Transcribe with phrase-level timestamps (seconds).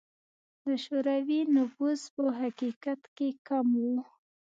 [0.63, 3.85] د شوروي نفوس په حقیقت کې کم و.